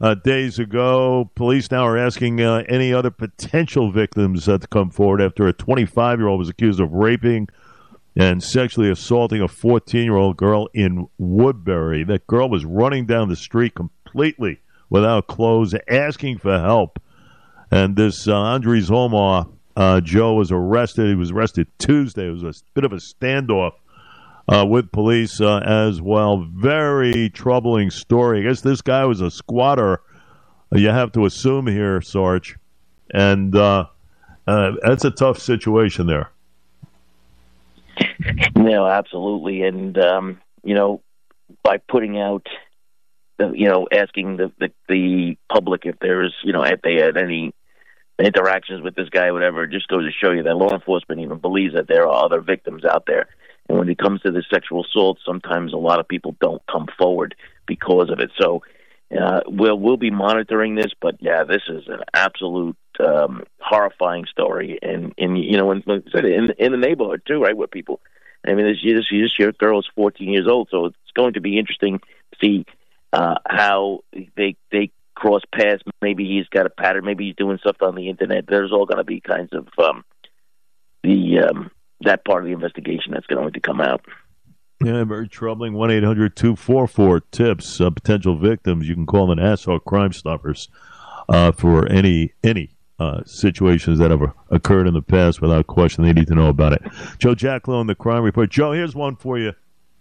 Uh, 0.00 0.14
days 0.14 0.58
ago, 0.58 1.30
police 1.36 1.70
now 1.70 1.86
are 1.86 1.96
asking 1.96 2.40
uh, 2.40 2.64
any 2.68 2.92
other 2.92 3.12
potential 3.12 3.92
victims 3.92 4.46
to 4.46 4.58
come 4.68 4.90
forward 4.90 5.22
after 5.22 5.46
a 5.46 5.52
25 5.52 6.18
year 6.18 6.26
old 6.26 6.40
was 6.40 6.48
accused 6.48 6.80
of 6.80 6.92
raping 6.92 7.48
and 8.16 8.42
sexually 8.42 8.90
assaulting 8.90 9.40
a 9.40 9.46
14 9.46 10.02
year 10.02 10.16
old 10.16 10.36
girl 10.36 10.68
in 10.74 11.06
Woodbury. 11.18 12.02
That 12.02 12.26
girl 12.26 12.48
was 12.48 12.64
running 12.64 13.06
down 13.06 13.28
the 13.28 13.36
street 13.36 13.76
completely 13.76 14.58
without 14.90 15.28
clothes, 15.28 15.72
asking 15.88 16.38
for 16.38 16.58
help. 16.58 17.00
And 17.70 17.94
this 17.94 18.26
uh, 18.26 18.34
Andres 18.34 18.90
Omar 18.90 19.46
uh, 19.76 20.00
Joe 20.00 20.34
was 20.34 20.52
arrested. 20.52 21.08
He 21.08 21.14
was 21.14 21.30
arrested 21.30 21.66
Tuesday. 21.78 22.28
It 22.28 22.30
was 22.30 22.42
a 22.42 22.52
bit 22.74 22.84
of 22.84 22.92
a 22.92 22.96
standoff 22.96 23.72
uh, 24.48 24.64
with 24.68 24.92
police 24.92 25.40
uh, 25.40 25.58
as 25.58 26.00
well. 26.00 26.46
Very 26.48 27.30
troubling 27.30 27.90
story. 27.90 28.40
I 28.40 28.42
guess 28.42 28.60
this 28.60 28.82
guy 28.82 29.04
was 29.04 29.20
a 29.20 29.30
squatter. 29.30 30.00
You 30.72 30.88
have 30.88 31.12
to 31.12 31.24
assume 31.24 31.66
here, 31.66 32.00
Sarge, 32.00 32.56
and 33.12 33.54
uh, 33.54 33.86
uh, 34.46 34.72
that's 34.82 35.04
a 35.04 35.10
tough 35.10 35.38
situation 35.38 36.06
there. 36.06 36.30
No, 38.56 38.86
absolutely, 38.86 39.62
and 39.62 39.96
um, 39.98 40.40
you 40.64 40.74
know, 40.74 41.00
by 41.62 41.76
putting 41.76 42.18
out, 42.18 42.46
you 43.38 43.68
know, 43.68 43.86
asking 43.92 44.36
the, 44.36 44.52
the 44.58 44.72
the 44.88 45.36
public 45.52 45.86
if 45.86 45.96
there's, 46.00 46.34
you 46.42 46.52
know, 46.52 46.62
if 46.62 46.82
they 46.82 46.94
had 46.94 47.16
any 47.16 47.54
interactions 48.18 48.82
with 48.82 48.94
this 48.94 49.08
guy, 49.08 49.30
whatever, 49.32 49.64
it 49.64 49.70
just 49.70 49.88
goes 49.88 50.04
to 50.04 50.12
show 50.12 50.32
you 50.32 50.42
that 50.44 50.56
law 50.56 50.72
enforcement 50.72 51.20
even 51.20 51.38
believes 51.38 51.74
that 51.74 51.88
there 51.88 52.06
are 52.06 52.24
other 52.24 52.40
victims 52.40 52.84
out 52.84 53.04
there. 53.06 53.28
And 53.68 53.78
when 53.78 53.88
it 53.88 53.98
comes 53.98 54.20
to 54.22 54.30
this 54.30 54.44
sexual 54.52 54.84
assault, 54.84 55.18
sometimes 55.24 55.72
a 55.72 55.78
lot 55.78 56.00
of 56.00 56.08
people 56.08 56.36
don't 56.40 56.62
come 56.70 56.86
forward 56.98 57.34
because 57.66 58.10
of 58.10 58.20
it. 58.20 58.30
So 58.38 58.62
uh, 59.18 59.40
we'll 59.46 59.78
we'll 59.78 59.96
be 59.96 60.10
monitoring 60.10 60.74
this, 60.74 60.92
but 61.00 61.16
yeah, 61.20 61.44
this 61.44 61.62
is 61.68 61.84
an 61.88 62.00
absolute 62.12 62.76
um, 63.00 63.44
horrifying 63.60 64.26
story, 64.26 64.78
and 64.82 65.12
and 65.18 65.38
you 65.38 65.56
know, 65.56 65.70
in, 65.70 65.82
in 65.86 66.50
in 66.58 66.72
the 66.72 66.78
neighborhood 66.78 67.22
too, 67.26 67.40
right? 67.40 67.56
Where 67.56 67.68
people, 67.68 68.00
I 68.46 68.54
mean, 68.54 68.66
this 68.66 68.78
this, 68.82 69.06
this 69.10 69.38
your 69.38 69.52
girl 69.52 69.78
is 69.78 69.86
14 69.94 70.28
years 70.28 70.48
old, 70.48 70.68
so 70.70 70.86
it's 70.86 70.96
going 71.14 71.34
to 71.34 71.40
be 71.40 71.58
interesting 71.58 71.98
to 71.98 72.38
see 72.40 72.64
uh, 73.12 73.36
how 73.46 74.00
they 74.36 74.56
they 74.72 74.90
cross 75.14 75.42
paths. 75.52 75.82
Maybe 76.02 76.24
he's 76.24 76.46
got 76.48 76.66
a 76.66 76.70
pattern. 76.70 77.04
Maybe 77.04 77.26
he's 77.26 77.36
doing 77.36 77.58
stuff 77.58 77.76
on 77.80 77.94
the 77.94 78.08
internet. 78.08 78.46
There's 78.46 78.72
all 78.72 78.86
going 78.86 78.98
to 78.98 79.04
be 79.04 79.20
kinds 79.20 79.52
of 79.52 79.68
um, 79.78 80.04
the 81.02 81.40
um, 81.48 81.70
that 82.00 82.24
part 82.24 82.42
of 82.42 82.46
the 82.46 82.52
investigation 82.54 83.12
that's 83.12 83.26
going 83.26 83.52
to 83.52 83.60
come 83.60 83.80
out. 83.80 84.04
Yeah, 84.82 85.04
very 85.04 85.28
troubling. 85.28 85.72
1 85.74 85.90
800 85.90 86.36
244 86.36 87.20
tips. 87.30 87.80
Uh, 87.80 87.90
potential 87.90 88.36
victims. 88.36 88.88
You 88.88 88.94
can 88.94 89.06
call 89.06 89.28
them 89.28 89.38
Nassau 89.38 89.78
Crime 89.78 90.12
Stoppers 90.12 90.68
uh, 91.28 91.52
for 91.52 91.88
any 91.90 92.32
any 92.42 92.70
uh, 92.98 93.22
situations 93.24 93.98
that 93.98 94.10
have 94.10 94.22
occurred 94.50 94.86
in 94.86 94.94
the 94.94 95.02
past 95.02 95.40
without 95.40 95.66
question. 95.66 96.04
They 96.04 96.12
need 96.12 96.28
to 96.28 96.34
know 96.34 96.48
about 96.48 96.74
it. 96.74 96.82
Joe 97.18 97.34
Giacalone, 97.34 97.86
the 97.86 97.94
Crime 97.94 98.22
Report. 98.22 98.50
Joe, 98.50 98.72
here's 98.72 98.94
one 98.94 99.16
for 99.16 99.38
you. 99.38 99.52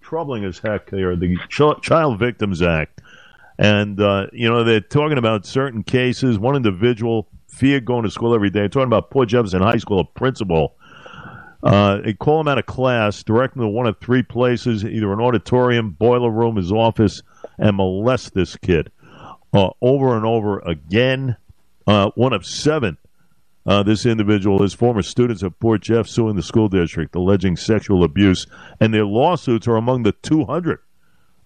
Troubling 0.02 0.44
as 0.44 0.60
heck 0.60 0.90
here. 0.90 1.16
The 1.16 1.38
Ch- 1.50 1.82
Child 1.82 2.20
Victims 2.20 2.62
Act 2.62 3.02
and, 3.58 4.00
uh, 4.00 4.28
you 4.34 4.50
know, 4.50 4.64
they're 4.64 4.82
talking 4.82 5.18
about 5.18 5.46
certain 5.46 5.84
cases. 5.84 6.40
One 6.40 6.56
individual 6.56 7.28
feared 7.48 7.86
going 7.86 8.04
to 8.04 8.12
school 8.12 8.34
every 8.34 8.50
day. 8.50 8.68
Talking 8.68 8.88
about 8.88 9.12
Port 9.12 9.30
Jefferson 9.30 9.62
High 9.62 9.78
School, 9.78 10.00
a 10.00 10.06
principal. 10.06 10.76
Uh, 11.62 12.02
they 12.02 12.14
call 12.14 12.42
him 12.42 12.48
out 12.48 12.58
of 12.58 12.66
class, 12.66 13.24
direct 13.24 13.56
him 13.56 13.62
to 13.62 13.68
one 13.68 13.88
of 13.88 13.98
three 14.00 14.24
places, 14.24 14.84
either 14.84 15.14
an 15.14 15.22
auditorium, 15.22 15.92
boiler 15.92 16.30
room, 16.30 16.58
his 16.58 16.72
office, 16.72 17.22
and 17.58 17.78
molest 17.78 18.34
this 18.34 18.58
kid 18.58 18.92
uh, 19.54 19.70
over 19.82 20.18
and 20.18 20.26
over 20.26 20.60
again. 20.60 21.38
Uh, 21.88 22.10
one 22.16 22.34
of 22.34 22.46
seven. 22.46 22.98
Uh, 23.66 23.82
this 23.82 24.06
individual 24.06 24.62
is 24.62 24.74
former 24.74 25.02
students 25.02 25.42
at 25.42 25.58
Port 25.60 25.82
Jeff 25.82 26.06
suing 26.06 26.36
the 26.36 26.44
school 26.44 26.68
district, 26.68 27.16
alleging 27.16 27.56
sexual 27.56 28.04
abuse, 28.04 28.46
and 28.82 28.94
their 28.94 29.06
lawsuits 29.06 29.68
are 29.70 29.78
among 29.78 30.04
the 30.04 30.12
200 30.12 30.80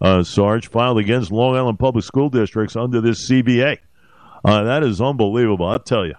uh, 0.01 0.23
Sarge, 0.23 0.69
filed 0.69 0.99
against 0.99 1.31
Long 1.31 1.55
Island 1.55 1.79
Public 1.79 2.03
School 2.05 2.29
Districts 2.29 2.75
under 2.75 3.01
this 3.01 3.29
CVA. 3.29 3.77
Uh, 4.43 4.63
that 4.63 4.83
is 4.83 5.01
unbelievable, 5.01 5.65
I'll 5.65 5.79
tell 5.79 6.05
you. 6.05 6.15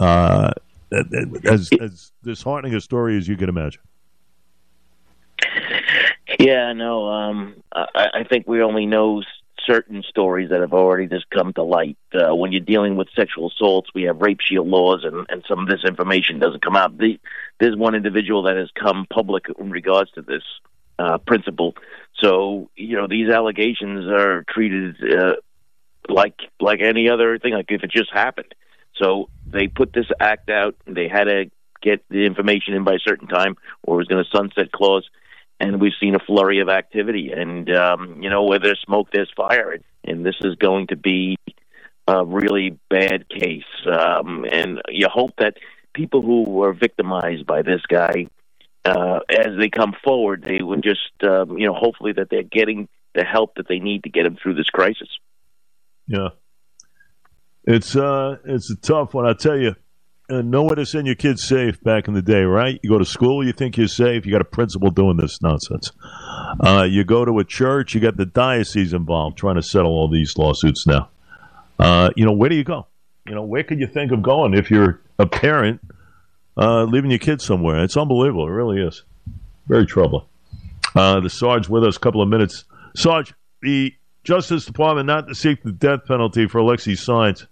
Uh, 0.00 0.50
as, 1.44 1.70
as 1.80 2.12
disheartening 2.22 2.74
a 2.74 2.80
story 2.80 3.16
as 3.16 3.28
you 3.28 3.36
can 3.36 3.48
imagine. 3.48 3.80
Yeah, 6.38 6.72
no. 6.72 7.08
Um, 7.08 7.62
I, 7.72 8.08
I 8.14 8.24
think 8.24 8.46
we 8.48 8.62
only 8.62 8.86
know 8.86 9.22
certain 9.66 10.02
stories 10.08 10.50
that 10.50 10.60
have 10.60 10.72
already 10.72 11.06
just 11.06 11.28
come 11.30 11.52
to 11.54 11.62
light. 11.62 11.96
Uh, 12.12 12.34
when 12.34 12.52
you're 12.52 12.60
dealing 12.60 12.96
with 12.96 13.08
sexual 13.14 13.48
assaults, 13.48 13.90
we 13.94 14.02
have 14.04 14.18
rape 14.18 14.40
shield 14.40 14.66
laws, 14.66 15.04
and, 15.04 15.26
and 15.28 15.44
some 15.48 15.60
of 15.60 15.68
this 15.68 15.84
information 15.86 16.38
doesn't 16.38 16.64
come 16.64 16.76
out. 16.76 16.96
The, 16.98 17.18
there's 17.60 17.76
one 17.76 17.94
individual 17.94 18.42
that 18.44 18.56
has 18.56 18.70
come 18.78 19.06
public 19.12 19.44
in 19.58 19.70
regards 19.70 20.10
to 20.12 20.22
this 20.22 20.42
uh, 21.02 21.18
principal. 21.18 21.74
So 22.22 22.70
you 22.76 22.96
know 22.96 23.06
these 23.08 23.28
allegations 23.28 24.06
are 24.06 24.44
treated 24.48 24.96
uh, 25.02 25.34
like 26.08 26.38
like 26.60 26.80
any 26.80 27.08
other 27.08 27.38
thing, 27.38 27.54
like 27.54 27.70
if 27.70 27.82
it 27.82 27.90
just 27.90 28.12
happened. 28.12 28.54
So 28.96 29.28
they 29.46 29.68
put 29.68 29.92
this 29.92 30.06
act 30.20 30.50
out. 30.50 30.76
They 30.86 31.08
had 31.08 31.24
to 31.24 31.50
get 31.82 32.04
the 32.08 32.24
information 32.26 32.74
in 32.74 32.84
by 32.84 32.94
a 32.94 33.04
certain 33.04 33.28
time, 33.28 33.56
or 33.82 33.96
it 33.96 33.98
was 33.98 34.08
going 34.08 34.24
to 34.24 34.36
sunset 34.36 34.70
clause 34.70 35.08
and 35.62 35.80
we've 35.80 35.92
seen 36.00 36.16
a 36.16 36.18
flurry 36.18 36.60
of 36.60 36.68
activity. 36.68 37.30
And 37.30 37.70
um, 37.74 38.20
you 38.20 38.28
know, 38.28 38.44
where 38.44 38.58
there's 38.58 38.80
smoke, 38.84 39.08
there's 39.12 39.32
fire, 39.36 39.78
and 40.04 40.26
this 40.26 40.34
is 40.40 40.56
going 40.56 40.88
to 40.88 40.96
be 40.96 41.38
a 42.08 42.24
really 42.24 42.78
bad 42.90 43.28
case. 43.28 43.62
Um, 43.86 44.44
and 44.50 44.82
you 44.88 45.08
hope 45.08 45.34
that 45.38 45.56
people 45.94 46.20
who 46.20 46.42
were 46.42 46.72
victimized 46.72 47.46
by 47.46 47.62
this 47.62 47.80
guy, 47.88 48.26
uh, 48.84 49.20
as 49.30 49.56
they 49.58 49.68
come 49.68 49.94
forward, 50.04 50.44
they 50.46 50.62
would 50.62 50.82
just, 50.82 51.12
um, 51.22 51.58
you 51.58 51.66
know, 51.66 51.74
hopefully 51.74 52.12
that 52.16 52.28
they're 52.30 52.42
getting 52.42 52.88
the 53.14 53.24
help 53.24 53.54
that 53.56 53.68
they 53.68 53.78
need 53.78 54.04
to 54.04 54.10
get 54.10 54.24
them 54.24 54.36
through 54.42 54.54
this 54.54 54.68
crisis. 54.70 55.08
Yeah, 56.06 56.30
it's 57.64 57.94
uh, 57.94 58.38
it's 58.44 58.70
a 58.70 58.76
tough 58.76 59.14
one. 59.14 59.26
I 59.26 59.34
tell 59.34 59.56
you 59.56 59.76
uh, 60.30 60.42
nowhere 60.42 60.76
to 60.76 60.86
send 60.86 61.06
your 61.06 61.14
kids 61.14 61.42
safe 61.46 61.80
back 61.82 62.08
in 62.08 62.14
the 62.14 62.22
day, 62.22 62.42
right? 62.42 62.80
You 62.82 62.90
go 62.90 62.98
to 62.98 63.04
school, 63.04 63.44
you 63.44 63.52
think 63.52 63.76
you're 63.76 63.86
safe. 63.86 64.26
You 64.26 64.32
got 64.32 64.40
a 64.40 64.44
principal 64.44 64.90
doing 64.90 65.16
this 65.16 65.40
nonsense. 65.42 65.92
Uh, 66.60 66.86
you 66.88 67.04
go 67.04 67.24
to 67.24 67.38
a 67.38 67.44
church, 67.44 67.94
you 67.94 68.00
got 68.00 68.16
the 68.16 68.26
diocese 68.26 68.92
involved 68.92 69.36
trying 69.36 69.56
to 69.56 69.62
settle 69.62 69.92
all 69.92 70.08
these 70.08 70.36
lawsuits 70.36 70.86
now. 70.86 71.08
Uh, 71.78 72.10
you 72.16 72.24
know, 72.24 72.32
where 72.32 72.48
do 72.48 72.56
you 72.56 72.64
go? 72.64 72.86
You 73.26 73.34
know, 73.34 73.42
where 73.42 73.62
could 73.62 73.78
you 73.78 73.86
think 73.86 74.10
of 74.10 74.22
going 74.22 74.54
if 74.54 74.70
you're 74.70 75.00
a 75.18 75.26
parent 75.26 75.80
uh, 76.56 76.84
leaving 76.84 77.10
your 77.10 77.18
kids 77.18 77.44
somewhere? 77.44 77.82
It's 77.82 77.96
unbelievable. 77.96 78.46
It 78.46 78.50
really 78.50 78.80
is. 78.80 79.02
Very 79.68 79.86
troubling. 79.86 80.24
Uh, 80.94 81.20
the 81.20 81.30
Sarge 81.30 81.68
with 81.68 81.84
us 81.84 81.96
a 81.96 82.00
couple 82.00 82.20
of 82.20 82.28
minutes. 82.28 82.64
Sarge, 82.96 83.32
the 83.62 83.94
Justice 84.24 84.64
Department 84.66 85.06
not 85.06 85.28
to 85.28 85.34
seek 85.34 85.62
the 85.62 85.72
death 85.72 86.04
penalty 86.06 86.46
for 86.46 86.60
Alexi 86.60 86.92
Saenz 86.92 87.46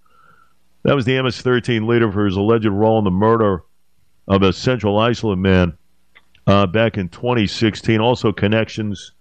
that 0.83 0.95
was 0.95 1.04
the 1.04 1.21
MS-13 1.21 1.87
leader 1.87 2.11
for 2.11 2.25
his 2.25 2.37
alleged 2.37 2.66
role 2.66 2.99
in 2.99 3.04
the 3.04 3.11
murder 3.11 3.62
of 4.28 4.42
a 4.42 4.52
Central 4.52 4.99
Islip 4.99 5.38
man 5.38 5.76
uh, 6.47 6.66
back 6.66 6.97
in 6.97 7.09
2016. 7.09 8.00
Also 8.00 8.33
connections 8.33 9.12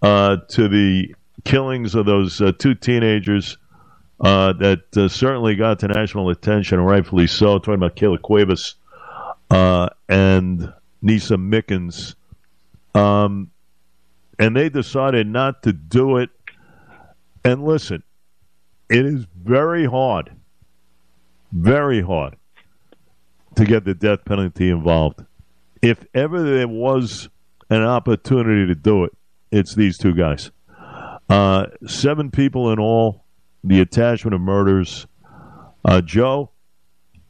uh, 0.00 0.38
to 0.48 0.68
the 0.68 1.14
killings 1.44 1.94
of 1.94 2.06
those 2.06 2.40
uh, 2.40 2.52
two 2.58 2.74
teenagers 2.74 3.58
uh, 4.20 4.54
that 4.54 4.96
uh, 4.96 5.08
certainly 5.08 5.56
got 5.56 5.80
to 5.80 5.88
national 5.88 6.30
attention, 6.30 6.80
rightfully 6.80 7.26
so. 7.26 7.58
talking 7.58 7.74
about 7.74 7.96
Kayla 7.96 8.22
Cuevas 8.22 8.76
uh, 9.54 9.88
and 10.08 10.72
Nisa 11.02 11.36
Mickens. 11.36 12.14
Um, 12.94 13.50
and 14.38 14.56
they 14.56 14.68
decided 14.68 15.26
not 15.26 15.62
to 15.62 15.72
do 15.72 16.18
it. 16.18 16.30
And 17.44 17.64
listen, 17.64 18.02
it 18.88 19.04
is 19.06 19.26
very 19.34 19.86
hard 19.86 20.34
very 21.54 22.02
hard 22.02 22.36
to 23.54 23.64
get 23.64 23.84
the 23.84 23.94
death 23.94 24.24
penalty 24.24 24.68
involved. 24.68 25.24
If 25.80 26.04
ever 26.12 26.42
there 26.42 26.68
was 26.68 27.28
an 27.70 27.82
opportunity 27.82 28.66
to 28.66 28.74
do 28.74 29.04
it, 29.04 29.12
it's 29.52 29.74
these 29.74 29.96
two 29.96 30.14
guys. 30.14 30.50
Uh, 31.28 31.66
seven 31.86 32.30
people 32.30 32.72
in 32.72 32.80
all, 32.80 33.24
the 33.62 33.80
attachment 33.80 34.34
of 34.34 34.40
murders. 34.40 35.06
Uh, 35.84 36.00
Joe, 36.00 36.50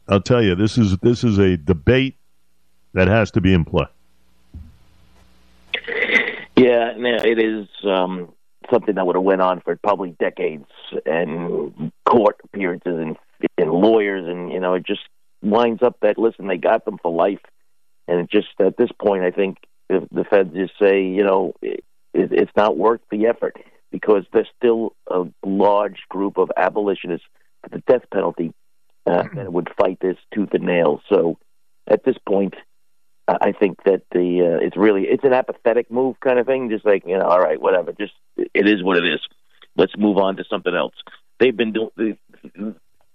I'll 0.09 0.21
tell 0.21 0.43
you, 0.43 0.55
this 0.55 0.77
is 0.77 0.97
this 0.99 1.25
is 1.25 1.39
a 1.39 1.57
debate 1.57 2.17
that 2.93 3.09
has 3.09 3.31
to 3.33 3.41
be 3.41 3.53
in 3.53 3.65
play. 3.65 3.87
Yeah, 6.57 6.93
it 6.97 7.39
is 7.39 7.67
um, 7.85 8.33
something 8.71 8.95
that 8.95 9.07
would 9.07 9.17
have 9.17 9.25
went 9.25 9.41
on 9.41 9.61
for 9.61 9.77
probably 9.77 10.11
decades, 10.19 10.69
and 11.07 11.93
court 12.05 12.41
appearances 12.45 12.99
and 12.99 13.17
and 13.59 13.71
lawyers, 13.71 14.27
and 14.29 14.53
you 14.53 14.61
know, 14.61 14.75
it 14.75 14.87
just 14.87 15.03
winds 15.43 15.83
up 15.83 15.97
that 16.03 16.19
listen, 16.19 16.47
they 16.47 16.59
got 16.59 16.85
them 16.85 16.99
for 17.03 17.13
life, 17.13 17.41
and 18.07 18.21
it 18.21 18.31
just 18.31 18.49
at 18.61 18.77
this 18.77 18.91
point, 19.01 19.25
I 19.25 19.31
think 19.31 19.59
the, 19.89 20.07
the 20.13 20.25
feds 20.25 20.55
just 20.55 20.75
say, 20.81 21.03
you 21.03 21.25
know, 21.25 21.55
it, 21.63 21.85
it's 22.13 22.53
not 22.57 22.77
worth 22.77 23.01
the 23.11 23.27
effort 23.27 23.57
because 23.91 24.25
there's 24.33 24.49
still 24.57 24.95
a 25.09 25.25
large 25.45 26.03
group 26.09 26.39
of 26.39 26.51
abolitionists 26.57 27.27
for 27.63 27.71
the 27.71 27.83
death 27.87 28.05
penalty 28.13 28.53
uh, 29.07 29.25
that 29.35 29.53
would 29.53 29.69
fight 29.79 29.99
this 30.01 30.17
tooth 30.33 30.51
and 30.53 30.65
nail. 30.65 31.01
So 31.09 31.39
at 31.87 32.05
this 32.05 32.17
point, 32.27 32.55
I 33.27 33.53
think 33.53 33.83
that 33.85 34.03
the 34.13 34.59
uh, 34.59 34.65
it's 34.65 34.77
really 34.77 35.05
it's 35.05 35.25
an 35.25 35.33
apathetic 35.33 35.91
move 35.91 36.21
kind 36.21 36.39
of 36.39 36.47
thing. 36.47 36.69
Just 36.71 36.85
like 36.85 37.05
you 37.07 37.17
know, 37.17 37.25
all 37.25 37.41
right, 37.41 37.61
whatever. 37.61 37.93
Just 37.93 38.13
it 38.37 38.69
is 38.69 38.83
what 38.83 38.99
it 38.99 39.07
is. 39.07 39.21
Let's 39.77 39.97
move 39.97 40.19
on 40.19 40.37
to 40.37 40.45
something 40.49 40.75
else. 40.75 40.95
They've 41.41 41.57
been 41.57 41.73
doing 41.73 42.19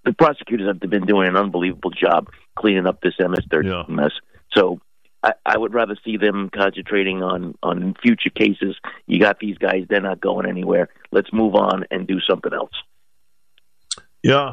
the 0.06 0.14
prosecutors 0.14 0.68
have 0.68 0.80
been 0.80 1.06
doing 1.06 1.28
an 1.28 1.36
unbelievable 1.36 1.92
job 1.92 2.30
cleaning 2.58 2.88
up 2.88 3.02
this 3.02 3.14
MS-13 3.20 3.64
yeah. 3.66 3.84
mess. 3.94 4.12
So 4.54 4.80
I, 5.22 5.34
I 5.46 5.58
would 5.58 5.74
rather 5.74 5.96
see 6.04 6.18
them 6.18 6.50
concentrating 6.54 7.22
on 7.22 7.56
on 7.62 7.94
future 8.02 8.30
cases. 8.30 8.76
You 9.06 9.20
got 9.20 9.40
these 9.40 9.58
guys; 9.58 9.86
they're 9.90 10.02
not 10.02 10.22
going 10.22 10.48
anywhere. 10.48 10.90
Let's 11.12 11.32
move 11.32 11.56
on 11.56 11.86
and 11.92 12.08
do 12.08 12.20
something 12.28 12.54
else. 12.54 12.72
Yeah, 14.24 14.52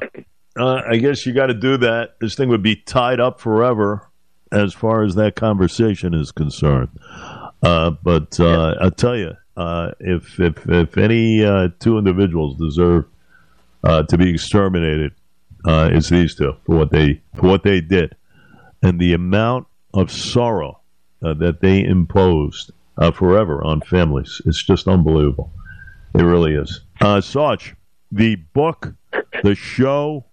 uh, 0.58 0.82
I 0.88 0.96
guess 0.96 1.26
you 1.26 1.32
got 1.32 1.46
to 1.46 1.54
do 1.54 1.76
that. 1.78 2.16
This 2.20 2.34
thing 2.34 2.48
would 2.48 2.62
be 2.62 2.76
tied 2.76 3.20
up 3.20 3.40
forever, 3.40 4.08
as 4.52 4.74
far 4.74 5.02
as 5.02 5.14
that 5.16 5.36
conversation 5.36 6.14
is 6.14 6.32
concerned. 6.32 6.88
Uh, 7.62 7.90
but 8.02 8.38
uh, 8.40 8.74
I'll 8.80 8.90
tell 8.90 9.16
you, 9.16 9.32
uh, 9.56 9.92
if 10.00 10.38
if 10.38 10.68
if 10.68 10.96
any 10.98 11.44
uh, 11.44 11.68
two 11.80 11.98
individuals 11.98 12.56
deserve 12.58 13.06
uh, 13.84 14.02
to 14.04 14.18
be 14.18 14.30
exterminated, 14.30 15.12
uh, 15.64 15.90
is 15.92 16.08
these 16.08 16.34
two 16.34 16.54
for 16.64 16.76
what 16.76 16.90
they 16.90 17.20
for 17.34 17.48
what 17.48 17.62
they 17.62 17.80
did, 17.80 18.14
and 18.82 19.00
the 19.00 19.12
amount 19.12 19.66
of 19.94 20.10
sorrow 20.12 20.80
uh, 21.24 21.34
that 21.34 21.60
they 21.60 21.82
imposed 21.82 22.70
uh, 22.98 23.10
forever 23.10 23.64
on 23.64 23.80
families. 23.80 24.40
It's 24.44 24.64
just 24.64 24.86
unbelievable. 24.86 25.52
It 26.14 26.22
really 26.22 26.54
is. 26.54 26.80
Uh, 27.00 27.20
Sarge, 27.20 27.74
the 28.12 28.36
book, 28.36 28.94
the 29.42 29.54
show. 29.54 30.24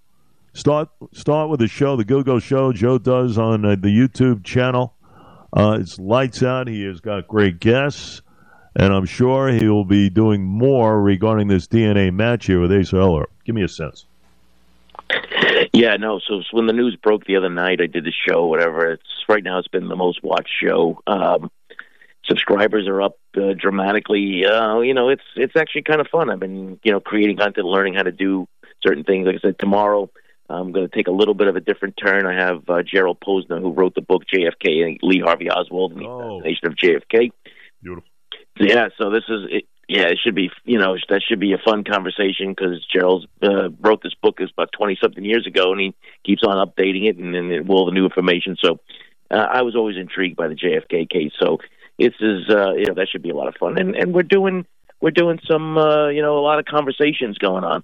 Start 0.53 0.89
start 1.13 1.50
with 1.50 1.60
the 1.60 1.67
show, 1.67 1.95
the 1.95 2.05
Go 2.05 2.22
Go 2.22 2.38
Show. 2.38 2.72
Joe 2.74 3.00
does 3.00 3.39
on 3.39 3.65
uh, 3.65 3.69
the 3.72 3.88
YouTube 3.88 4.43
channel. 4.43 4.93
Uh, 5.51 5.79
it's 5.81 5.98
lights 5.98 6.43
out. 6.43 6.67
He 6.67 6.83
has 6.86 7.01
got 7.01 7.27
great 7.27 7.60
guests, 7.60 8.22
and 8.75 8.93
I'm 8.93 9.05
sure 9.05 9.50
he 9.50 9.67
will 9.67 9.86
be 9.86 10.12
doing 10.12 10.43
more 10.43 11.01
regarding 11.01 11.48
this 11.48 11.67
DNA 11.67 12.13
match 12.13 12.45
here 12.45 12.60
with 12.60 12.72
Asa 12.72 12.98
Eller. 12.98 13.29
Give 13.45 13.55
me 13.55 13.63
a 13.63 13.67
sense. 13.67 14.05
Yeah, 15.74 15.95
no. 15.95 16.19
So 16.19 16.43
when 16.51 16.67
the 16.67 16.74
news 16.74 16.95
broke 17.01 17.25
the 17.25 17.36
other 17.36 17.50
night, 17.50 17.81
I 17.81 17.88
did 17.88 18.03
the 18.03 18.13
show. 18.27 18.45
Whatever. 18.45 18.91
It's 18.91 19.03
right 19.27 19.43
now. 19.43 19.57
It's 19.57 19.67
been 19.67 19.88
the 19.88 19.95
most 19.95 20.24
watched 20.24 20.53
show. 20.63 21.01
Um, 21.07 21.50
subscribers 22.25 22.88
are 22.88 23.01
up 23.01 23.17
uh, 23.36 23.53
dramatically. 23.57 24.45
Uh, 24.45 24.81
you 24.81 24.93
know, 24.93 25.10
it's 25.10 25.24
it's 25.36 25.55
actually 25.55 25.81
kind 25.81 26.00
of 26.00 26.07
fun. 26.10 26.29
I've 26.29 26.39
been 26.39 26.79
you 26.83 26.91
know 26.91 27.00
creating 27.00 27.38
content, 27.38 27.65
learning 27.65 27.95
how 27.95 28.03
to 28.03 28.12
do 28.12 28.48
certain 28.86 29.03
things. 29.03 29.25
Like 29.25 29.38
I 29.38 29.39
said, 29.39 29.57
tomorrow 29.57 30.12
I'm 30.53 30.72
going 30.72 30.88
to 30.88 30.95
take 30.95 31.07
a 31.07 31.12
little 31.12 31.33
bit 31.33 31.48
of 31.48 31.55
a 31.55 31.60
different 31.60 31.95
turn. 32.03 32.25
I 32.25 32.33
have 32.33 32.69
uh, 32.69 32.83
Gerald 32.83 33.19
Posner, 33.19 33.62
who 33.62 33.72
wrote 33.72 33.95
the 33.95 34.01
book 34.01 34.24
JFK 34.33 34.86
and 34.86 35.00
Lee 35.01 35.22
Harvey 35.24 35.50
Oswald 35.50 35.93
and 35.93 36.01
the 36.01 36.41
Nation 36.43 36.67
of 36.67 36.75
JFK. 36.75 37.31
Beautiful. 37.81 38.10
Yeah, 38.60 38.89
so 38.98 39.10
this 39.10 39.24
is 39.27 39.45
it, 39.50 39.65
yeah, 39.88 40.03
it 40.03 40.19
should 40.24 40.36
be 40.36 40.50
you 40.63 40.77
know 40.77 40.95
that 41.10 41.22
should 41.27 41.39
be 41.39 41.53
a 41.53 41.57
fun 41.57 41.83
conversation 41.83 42.50
because 42.50 42.86
Gerald 42.91 43.27
uh, 43.41 43.69
wrote 43.81 44.01
this 44.03 44.13
book 44.22 44.38
is 44.39 44.50
about 44.51 44.72
twenty 44.72 44.98
something 45.01 45.25
years 45.25 45.48
ago, 45.48 45.72
and 45.72 45.81
he 45.81 45.95
keeps 46.24 46.43
on 46.43 46.65
updating 46.65 47.10
it 47.10 47.17
and 47.17 47.33
then 47.33 47.67
all 47.69 47.86
the 47.86 47.91
new 47.91 48.05
information. 48.05 48.55
So 48.63 48.79
uh, 49.31 49.48
I 49.51 49.63
was 49.63 49.75
always 49.75 49.98
intrigued 49.98 50.38
by 50.38 50.48
the 50.48 50.55
JFK 50.55 51.10
case. 51.10 51.31
So 51.39 51.57
this 51.98 52.13
is 52.19 52.50
uh, 52.50 52.74
you 52.74 52.86
know 52.86 52.93
that 52.95 53.07
should 53.12 53.24
be 53.24 53.31
a 53.31 53.36
lot 53.36 53.48
of 53.48 53.55
fun, 53.60 53.77
and 53.79 53.95
and 53.95 54.13
we're 54.13 54.24
doing 54.24 54.65
we're 55.01 55.12
doing 55.12 55.39
some 55.50 55.77
uh, 55.77 56.10
you 56.10 56.22
know 56.22 56.38
a 56.38 56.41
lot 56.41 56.60
of 56.60 56.65
conversations 56.65 57.38
going 57.38 57.63
on, 57.63 57.83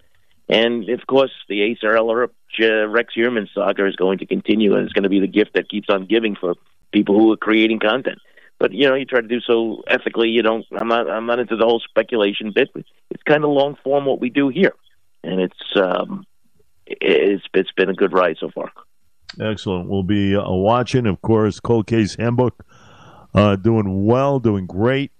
and 0.49 0.89
of 0.89 1.05
course 1.07 1.31
the 1.47 1.75
Eller 1.83 2.23
uh, 2.23 2.87
Rex 2.87 3.13
Heuermann 3.15 3.47
saga 3.53 3.87
is 3.87 3.95
going 3.95 4.17
to 4.17 4.25
continue, 4.25 4.75
and 4.75 4.83
it's 4.83 4.93
going 4.93 5.03
to 5.03 5.09
be 5.09 5.19
the 5.19 5.27
gift 5.27 5.51
that 5.53 5.69
keeps 5.69 5.89
on 5.89 6.05
giving 6.05 6.35
for 6.35 6.55
people 6.91 7.17
who 7.17 7.31
are 7.31 7.37
creating 7.37 7.79
content. 7.79 8.19
but 8.59 8.73
you 8.73 8.87
know, 8.87 8.95
you 8.95 9.05
try 9.05 9.21
to 9.21 9.27
do 9.27 9.39
so 9.39 9.83
ethically. 9.87 10.29
You 10.29 10.41
don't. 10.41 10.65
I'm 10.77 10.87
not. 10.87 11.09
I'm 11.09 11.25
not 11.25 11.39
into 11.39 11.55
the 11.55 11.65
whole 11.65 11.81
speculation 11.87 12.51
bit. 12.53 12.69
It's 12.75 13.23
kind 13.23 13.43
of 13.43 13.51
long 13.51 13.77
form 13.83 14.05
what 14.05 14.19
we 14.19 14.29
do 14.29 14.49
here, 14.49 14.73
and 15.23 15.39
it's 15.39 15.77
um, 15.77 16.25
it's 16.85 17.43
it's 17.53 17.71
been 17.73 17.89
a 17.89 17.93
good 17.93 18.13
ride 18.13 18.37
so 18.39 18.49
far. 18.49 18.71
Excellent. 19.39 19.87
We'll 19.87 20.03
be 20.03 20.35
uh, 20.35 20.43
watching, 20.49 21.05
of 21.05 21.21
course, 21.21 21.59
Cold 21.59 21.85
Case 21.85 22.15
Handbook, 22.15 22.65
uh, 23.35 23.55
doing 23.55 24.05
well, 24.05 24.39
doing 24.39 24.65
great, 24.65 25.11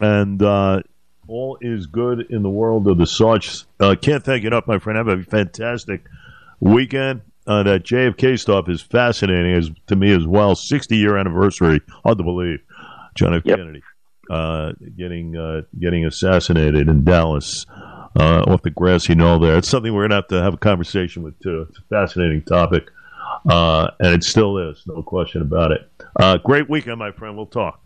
and 0.00 0.42
uh, 0.42 0.80
all 1.28 1.58
is 1.60 1.86
good 1.86 2.26
in 2.30 2.42
the 2.42 2.50
world 2.50 2.88
of 2.88 2.98
the 2.98 3.06
Sarge. 3.06 3.64
Uh, 3.80 3.94
can't 4.00 4.24
thank 4.24 4.42
you 4.42 4.48
enough, 4.48 4.66
my 4.66 4.78
friend. 4.78 4.96
Have 4.96 5.08
a 5.08 5.22
fantastic 5.22 6.04
weekend. 6.60 7.22
Uh, 7.46 7.62
that 7.62 7.84
JFK 7.84 8.38
stuff 8.40 8.70
is 8.70 8.80
fascinating 8.80 9.52
as 9.52 9.70
to 9.88 9.96
me 9.96 10.12
as 10.12 10.26
well. 10.26 10.54
60 10.54 10.96
year 10.96 11.18
anniversary, 11.18 11.80
hard 12.02 12.16
to 12.18 12.24
believe. 12.24 12.60
John 13.14 13.34
F. 13.34 13.42
Yep. 13.44 13.58
Kennedy 13.58 13.82
uh, 14.30 14.72
getting 14.96 15.36
uh, 15.36 15.62
getting 15.78 16.06
assassinated 16.06 16.88
in 16.88 17.04
Dallas 17.04 17.66
uh, 18.18 18.44
off 18.46 18.62
the 18.62 18.70
grassy 18.70 19.14
knoll 19.14 19.38
there. 19.38 19.56
It's 19.58 19.68
something 19.68 19.92
we're 19.92 20.08
going 20.08 20.10
to 20.10 20.16
have 20.16 20.28
to 20.28 20.42
have 20.42 20.54
a 20.54 20.58
conversation 20.58 21.22
with 21.22 21.38
too. 21.40 21.66
It's 21.68 21.78
a 21.78 21.82
fascinating 21.82 22.42
topic, 22.42 22.90
uh, 23.48 23.90
and 24.00 24.14
it 24.14 24.24
still 24.24 24.58
is, 24.70 24.82
no 24.86 25.02
question 25.02 25.42
about 25.42 25.72
it. 25.72 25.90
Uh, 26.18 26.38
great 26.38 26.68
weekend, 26.68 26.98
my 26.98 27.12
friend. 27.12 27.36
We'll 27.36 27.46
talk. 27.46 27.83